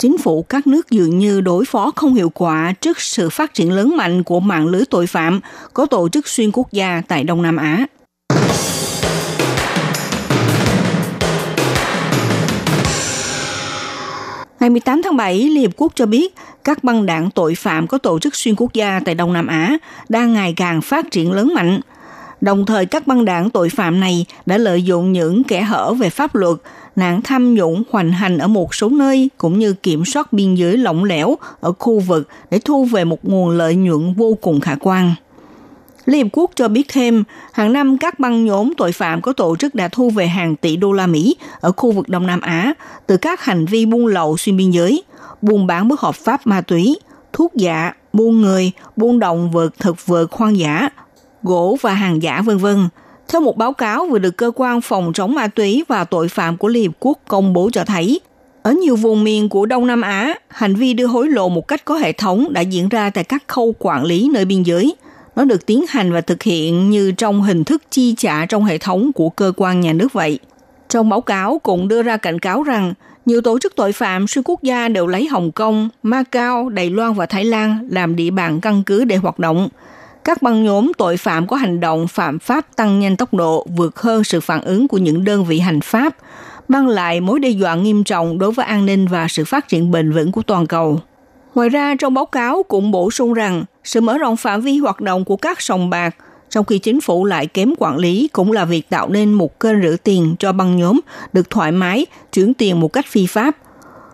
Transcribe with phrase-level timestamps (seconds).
[0.00, 3.72] chính phủ các nước dường như đối phó không hiệu quả trước sự phát triển
[3.72, 5.40] lớn mạnh của mạng lưới tội phạm
[5.74, 7.86] có tổ chức xuyên quốc gia tại Đông Nam Á.
[14.60, 17.98] Ngày 18 tháng 7, Liên Hiệp Quốc cho biết các băng đảng tội phạm có
[17.98, 19.76] tổ chức xuyên quốc gia tại Đông Nam Á
[20.08, 21.80] đang ngày càng phát triển lớn mạnh.
[22.40, 26.10] Đồng thời các băng đảng tội phạm này đã lợi dụng những kẻ hở về
[26.10, 26.56] pháp luật
[26.96, 30.76] nạn tham nhũng hoành hành ở một số nơi cũng như kiểm soát biên giới
[30.76, 34.76] lỏng lẻo ở khu vực để thu về một nguồn lợi nhuận vô cùng khả
[34.80, 35.14] quan.
[36.04, 39.56] Liên Hợp Quốc cho biết thêm, hàng năm các băng nhóm tội phạm có tổ
[39.56, 42.74] chức đã thu về hàng tỷ đô la Mỹ ở khu vực Đông Nam Á
[43.06, 45.02] từ các hành vi buôn lậu xuyên biên giới,
[45.42, 46.96] buôn bán bất hợp pháp ma túy,
[47.32, 50.88] thuốc giả, buôn người, buôn động vật thực vật hoang dã,
[51.42, 52.88] gỗ và hàng giả vân vân
[53.30, 56.56] theo một báo cáo vừa được cơ quan phòng chống ma túy và tội phạm
[56.56, 58.20] của Liên Hợp Quốc công bố cho thấy,
[58.62, 61.84] ở nhiều vùng miền của Đông Nam Á, hành vi đưa hối lộ một cách
[61.84, 64.94] có hệ thống đã diễn ra tại các khâu quản lý nơi biên giới.
[65.36, 68.78] Nó được tiến hành và thực hiện như trong hình thức chi trả trong hệ
[68.78, 70.38] thống của cơ quan nhà nước vậy.
[70.88, 72.94] Trong báo cáo cũng đưa ra cảnh cáo rằng
[73.26, 77.12] nhiều tổ chức tội phạm xuyên quốc gia đều lấy Hồng Kông, Macau, Đài Loan
[77.12, 79.68] và Thái Lan làm địa bàn căn cứ để hoạt động–
[80.24, 84.00] các băng nhóm tội phạm có hành động phạm pháp tăng nhanh tốc độ vượt
[84.00, 86.16] hơn sự phản ứng của những đơn vị hành pháp,
[86.68, 89.90] mang lại mối đe dọa nghiêm trọng đối với an ninh và sự phát triển
[89.90, 91.00] bền vững của toàn cầu.
[91.54, 95.00] Ngoài ra, trong báo cáo cũng bổ sung rằng sự mở rộng phạm vi hoạt
[95.00, 96.16] động của các sòng bạc,
[96.50, 99.82] trong khi chính phủ lại kém quản lý cũng là việc tạo nên một kênh
[99.82, 101.00] rửa tiền cho băng nhóm
[101.32, 103.56] được thoải mái chuyển tiền một cách phi pháp–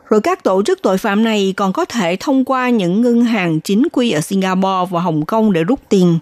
[0.08, 3.60] rồi các tổ chức tội phạm này còn có thể thông qua những ngân hàng
[3.60, 6.18] chính quy ở Singapore và Hồng Kông để rút tiền.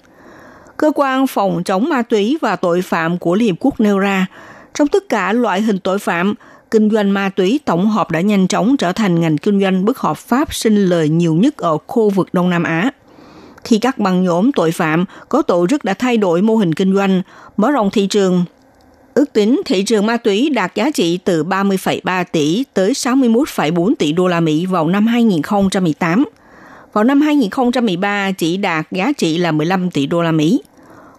[0.77, 4.27] Cơ quan phòng chống ma túy và tội phạm của Liên Hiệp Quốc nêu ra,
[4.75, 6.35] trong tất cả loại hình tội phạm,
[6.71, 9.99] kinh doanh ma túy tổng hợp đã nhanh chóng trở thành ngành kinh doanh bất
[9.99, 12.91] hợp pháp sinh lời nhiều nhất ở khu vực Đông Nam Á.
[13.65, 16.95] Khi các băng nhóm tội phạm có tổ chức đã thay đổi mô hình kinh
[16.95, 17.23] doanh,
[17.57, 18.45] mở rộng thị trường
[19.15, 24.13] Ước tính thị trường ma túy đạt giá trị từ 30,3 tỷ tới 61,4 tỷ
[24.13, 26.25] đô la Mỹ vào năm 2018.
[26.93, 30.63] Vào năm 2013 chỉ đạt giá trị là 15 tỷ đô la Mỹ.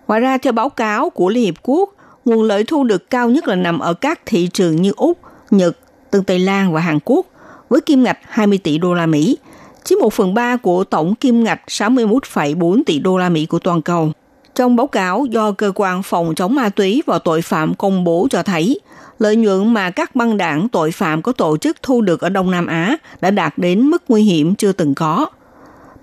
[0.07, 1.89] Ngoài ra, theo báo cáo của Liên Hiệp Quốc,
[2.25, 5.19] nguồn lợi thu được cao nhất là nằm ở các thị trường như Úc,
[5.51, 5.77] Nhật,
[6.11, 7.25] Tân Tây Lan và Hàn Quốc,
[7.69, 9.37] với kim ngạch 20 tỷ đô la Mỹ,
[9.83, 13.81] chiếm 1 phần 3 của tổng kim ngạch 61,4 tỷ đô la Mỹ của toàn
[13.81, 14.11] cầu.
[14.55, 18.27] Trong báo cáo do Cơ quan Phòng chống ma túy và tội phạm công bố
[18.31, 18.79] cho thấy,
[19.19, 22.51] lợi nhuận mà các băng đảng tội phạm có tổ chức thu được ở Đông
[22.51, 25.25] Nam Á đã đạt đến mức nguy hiểm chưa từng có.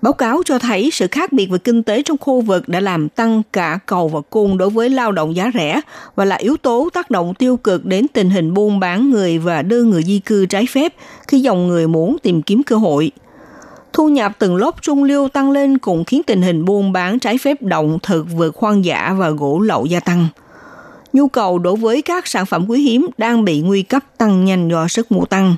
[0.01, 3.09] Báo cáo cho thấy sự khác biệt về kinh tế trong khu vực đã làm
[3.09, 5.81] tăng cả cầu và cung đối với lao động giá rẻ
[6.15, 9.61] và là yếu tố tác động tiêu cực đến tình hình buôn bán người và
[9.61, 10.93] đưa người di cư trái phép
[11.27, 13.11] khi dòng người muốn tìm kiếm cơ hội–
[13.93, 17.37] Thu nhập từng lốp trung lưu tăng lên cũng khiến tình hình buôn bán trái
[17.37, 20.27] phép động thực vượt hoang dã và gỗ lậu gia tăng.
[21.13, 24.69] Nhu cầu đối với các sản phẩm quý hiếm đang bị nguy cấp tăng nhanh
[24.69, 25.55] do sức mua tăng.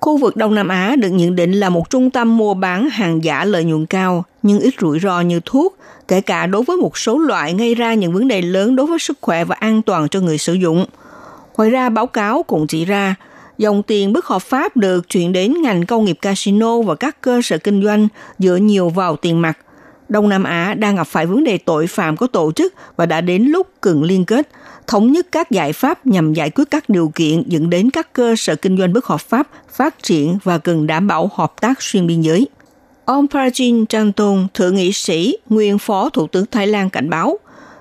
[0.00, 3.24] Khu vực Đông Nam Á được nhận định là một trung tâm mua bán hàng
[3.24, 5.76] giả lợi nhuận cao, nhưng ít rủi ro như thuốc,
[6.08, 8.98] kể cả đối với một số loại gây ra những vấn đề lớn đối với
[8.98, 10.86] sức khỏe và an toàn cho người sử dụng.
[11.56, 13.14] Ngoài ra, báo cáo cũng chỉ ra,
[13.60, 17.40] Dòng tiền bất hợp pháp được chuyển đến ngành công nghiệp casino và các cơ
[17.42, 19.58] sở kinh doanh dựa nhiều vào tiền mặt.
[20.08, 23.20] Đông Nam Á đang gặp phải vấn đề tội phạm có tổ chức và đã
[23.20, 24.48] đến lúc cần liên kết,
[24.86, 28.34] thống nhất các giải pháp nhằm giải quyết các điều kiện dẫn đến các cơ
[28.36, 32.06] sở kinh doanh bất hợp pháp phát triển và cần đảm bảo hợp tác xuyên
[32.06, 32.48] biên giới.
[33.04, 37.38] Ông Prajin Chanton, thượng nghị sĩ, nguyên phó thủ tướng Thái Lan cảnh báo,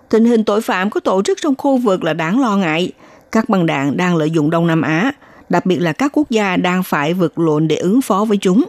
[0.10, 2.92] tình hình tội phạm có tổ chức trong khu vực là đáng lo ngại.
[3.32, 5.12] Các băng đảng đang lợi dụng Đông Nam Á
[5.50, 8.66] đặc biệt là các quốc gia đang phải vượt lộn để ứng phó với chúng.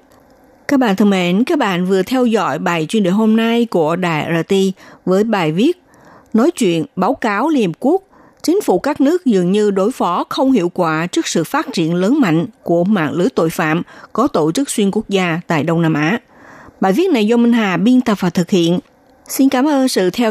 [0.69, 3.97] Các bạn thân mến, các bạn vừa theo dõi bài chuyên đề hôm nay của
[3.97, 4.55] Đài RT
[5.05, 5.83] với bài viết
[6.33, 8.03] Nói chuyện báo cáo Liên Hợp Quốc
[8.43, 11.95] Chính phủ các nước dường như đối phó không hiệu quả trước sự phát triển
[11.95, 15.83] lớn mạnh của mạng lưới tội phạm có tổ chức xuyên quốc gia tại Đông
[15.83, 16.19] Nam Á.
[16.81, 18.79] Bài viết này do Minh Hà biên tập và thực hiện.
[19.29, 20.29] Xin cảm ơn sự theo